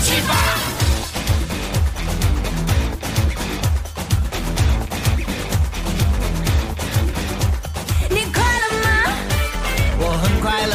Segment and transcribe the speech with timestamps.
[0.00, 0.12] 起
[8.10, 8.88] 你快乐吗？
[9.98, 10.74] 我很快乐。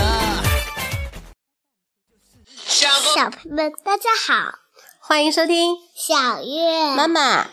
[2.65, 2.87] 小
[3.29, 4.59] 朋友们，大家好，
[4.99, 7.47] 欢迎收听小月妈妈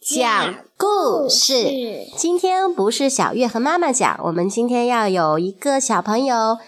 [0.00, 2.06] 讲故事。
[2.16, 6.58] 今天不是小月和妈妈讲，我们今天要有一个小朋友，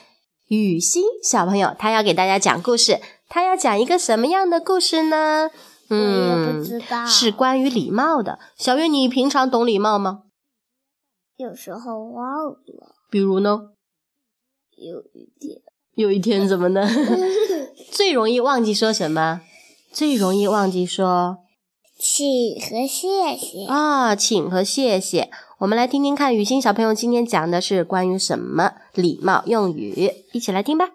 [0.49, 3.01] 雨欣小朋友，他要给大家讲故事。
[3.29, 5.51] 他要讲一个什么样的故事呢？
[5.91, 8.39] 嗯，不知道，是关于礼貌的。
[8.57, 10.25] 小月，你平常懂礼貌吗？
[11.37, 12.95] 有时候忘了。
[13.11, 13.71] 比如呢？
[14.77, 15.61] 有一天。
[15.95, 16.89] 有一天怎么呢？
[17.91, 19.41] 最容易忘记说什么？
[19.91, 21.39] 最容易忘记说
[21.99, 22.27] 请
[22.61, 25.31] 和谢谢啊，请和谢谢。
[25.59, 30.13] 我们来听听看，雨欣小朋友今天讲的是关于什么礼貌用语？
[30.33, 30.91] 一起来听吧。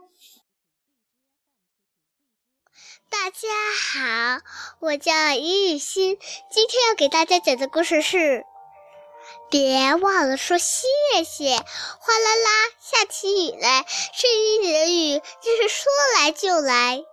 [3.13, 3.47] 大家
[3.93, 4.41] 好，
[4.79, 6.17] 我叫尹雨欣，
[6.49, 8.43] 今天要给大家讲的故事是。
[9.51, 10.87] 别忘了说谢
[11.23, 11.55] 谢！
[11.55, 12.49] 哗啦啦，
[12.81, 17.05] 下起雨来，森林里的雨就是说来就来。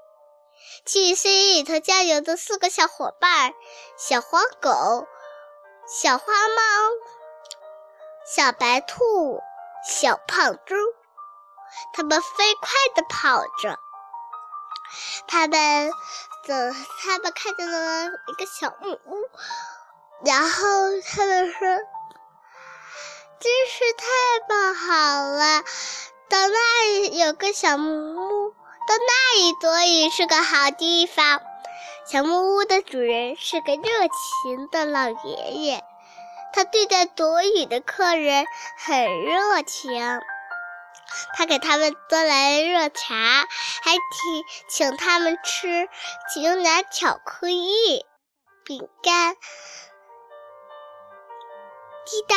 [0.86, 3.52] 去森林里头郊游的四个小伙伴：
[3.98, 5.06] 小黄狗、
[5.86, 6.62] 小花猫、
[8.24, 9.38] 小白兔、
[9.86, 10.74] 小胖猪。
[11.92, 13.78] 他们飞快地跑着，
[15.26, 15.90] 他们
[16.46, 16.54] 走，
[17.02, 19.28] 他们看见了一个小木屋，
[20.24, 21.58] 然后他们说。
[23.42, 24.04] 真是太
[24.50, 25.62] 棒好了！
[26.28, 31.40] 到那里有个小木屋，到那里躲雨是个好地方。
[32.04, 35.82] 小木屋的主人是个热情的老爷爷，
[36.52, 38.44] 他对待躲雨的客人
[38.76, 40.20] 很热情。
[41.34, 43.14] 他给他们端来热茶，
[43.82, 45.88] 还请请他们吃
[46.36, 48.04] 牛奶、巧克力、
[48.64, 49.36] 饼干。
[52.04, 52.36] 滴答。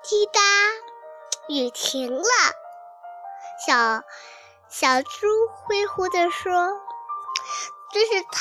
[0.00, 0.40] 滴答，
[1.48, 2.24] 雨停了。
[3.66, 4.02] 小
[4.70, 6.80] 小猪挥呼着说
[7.92, 8.38] ：“真是太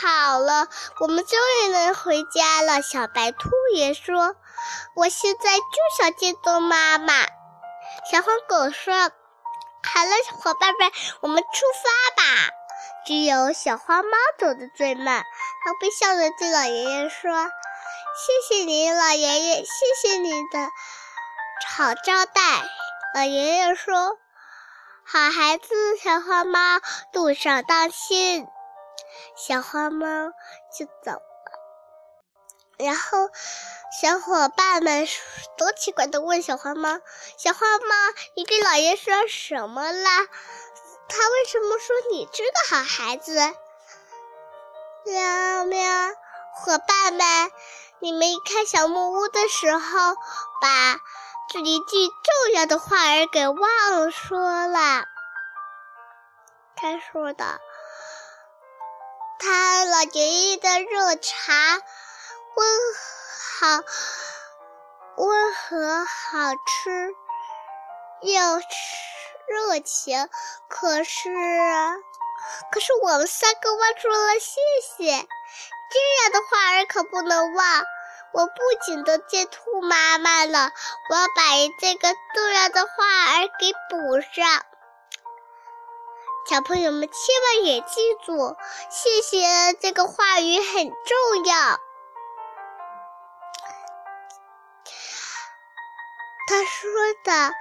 [0.00, 0.66] 好了，
[0.98, 4.34] 我们终于能回家了。”小白兔也说
[4.96, 5.64] ：“我现在就
[6.00, 7.14] 想见到妈妈。”
[8.10, 8.94] 小黄狗说
[9.82, 10.90] ：“好了，伙伴们，
[11.20, 11.48] 我们出
[11.82, 12.50] 发吧。”
[13.06, 15.24] 只有小花猫走得最慢，
[15.62, 17.30] 它微笑着对老爷爷说
[18.16, 20.58] ：“谢谢您，老爷爷，谢谢您的。”
[21.76, 22.40] 好招待，
[23.14, 24.18] 老爷爷说
[25.04, 26.58] ：“好孩子，小花猫，
[27.12, 28.46] 路上当心。”
[29.36, 30.06] 小花猫
[30.76, 31.20] 就走。
[32.78, 33.28] 然后，
[34.00, 35.06] 小伙伴们
[35.56, 37.00] 都奇怪的问小花猫
[37.38, 37.94] ：“小花猫，
[38.36, 40.08] 你对老爷说什么了？
[41.08, 43.34] 他为什么说你是个好孩子？”
[45.06, 46.10] 喵喵，
[46.54, 47.52] 伙伴们，
[48.00, 50.14] 你们一看小木屋的时候，
[50.60, 51.00] 把。
[51.52, 55.04] 这一句重要的话儿给忘了说了。
[56.74, 57.60] 他说的，
[59.38, 61.80] 他老爷爷的热茶
[62.56, 62.68] 温
[63.58, 63.84] 好
[65.16, 67.14] 温和好吃
[68.22, 68.58] 又
[69.46, 70.28] 热情，
[70.68, 71.30] 可是
[72.70, 74.60] 可是我们三个忘说了谢
[74.96, 75.26] 谢，
[75.90, 77.84] 这样的话儿可不能忘。
[78.32, 78.52] 我不
[78.84, 80.72] 仅得见兔妈妈了，
[81.08, 81.42] 我要把
[81.80, 82.88] 这个重要的话
[83.36, 84.66] 儿给补上。
[86.50, 88.56] 小朋友们千万也记住，
[88.90, 91.78] 谢谢这个话语很重要。
[96.84, 97.52] 说的，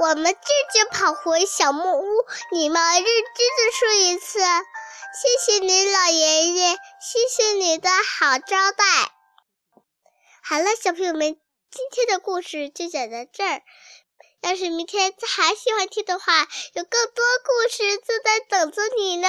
[0.00, 8.84] 我们这就跑回小木屋，你们认真的说一次，谢谢你老爷爷，谢谢你的好招待。
[10.42, 11.20] 好了，小朋友们，
[11.70, 13.62] 今天的故事就讲到这儿。
[14.42, 19.28] 要是明天还喜欢听的话，有更多故事正在等着你呢。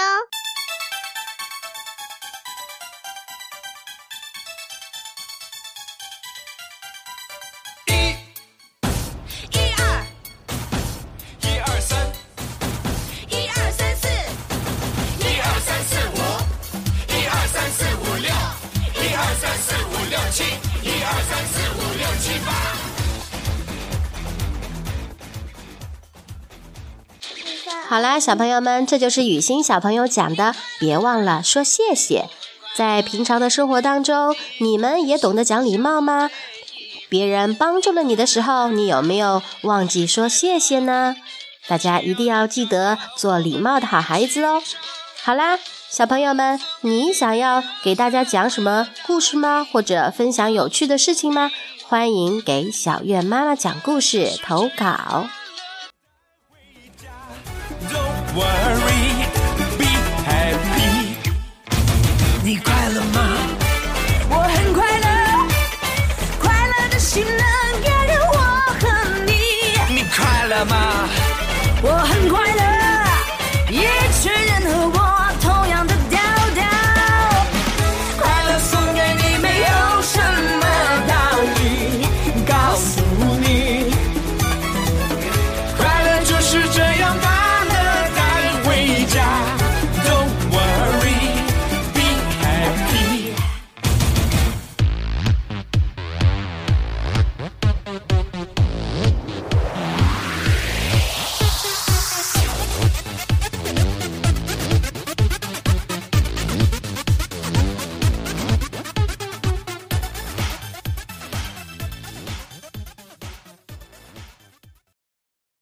[27.90, 30.54] 好啦，小朋友们，这就是雨欣小朋友讲的。
[30.78, 32.30] 别忘了说谢谢。
[32.76, 36.30] 在平常的生活当中，你们也懂得讲礼貌吗？
[37.08, 41.16] 别人帮助了你的时候，你有没有忘记说谢谢呢？
[41.70, 44.62] 大家一定要记得做礼貌的好孩子哦。
[45.24, 45.58] 好啦，
[45.90, 49.66] 小朋友们，你想要给大家讲什么故事吗？
[49.72, 51.52] 或者分享有趣的事情吗？
[51.88, 55.30] 欢迎给小月妈妈讲故事投稿。
[58.38, 59.04] worry,
[59.80, 59.90] be
[60.30, 61.18] happy。
[62.44, 63.20] 你快乐吗？
[64.30, 65.08] 我很快乐，
[66.40, 67.44] 快乐的心呢？